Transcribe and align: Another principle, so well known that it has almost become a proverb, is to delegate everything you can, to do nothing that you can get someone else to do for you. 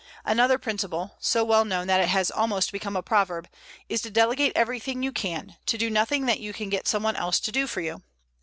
Another 0.25 0.57
principle, 0.57 1.15
so 1.19 1.43
well 1.43 1.63
known 1.63 1.85
that 1.85 1.99
it 2.01 2.07
has 2.07 2.31
almost 2.31 2.71
become 2.71 2.95
a 2.95 3.03
proverb, 3.03 3.47
is 3.87 4.01
to 4.01 4.09
delegate 4.09 4.51
everything 4.55 5.03
you 5.03 5.11
can, 5.11 5.57
to 5.67 5.77
do 5.77 5.91
nothing 5.91 6.25
that 6.25 6.39
you 6.39 6.53
can 6.53 6.69
get 6.69 6.87
someone 6.87 7.15
else 7.15 7.39
to 7.39 7.51
do 7.51 7.67
for 7.67 7.81
you. 7.81 8.01